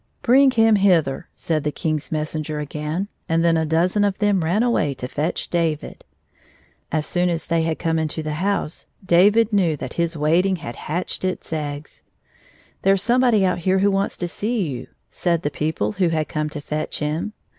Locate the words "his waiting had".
10.01-10.75